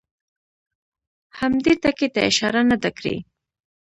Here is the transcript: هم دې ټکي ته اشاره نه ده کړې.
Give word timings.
هم 1.39 1.53
دې 1.63 1.73
ټکي 1.83 2.07
ته 2.13 2.19
اشاره 2.29 2.61
نه 2.69 2.77
ده 2.83 2.89
کړې. 2.97 3.15